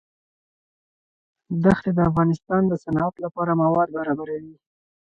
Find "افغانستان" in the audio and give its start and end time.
2.09-2.61